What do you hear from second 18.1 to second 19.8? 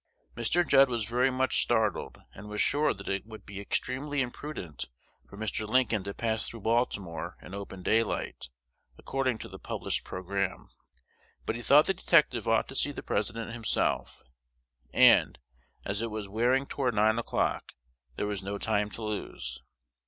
there was no time to lose.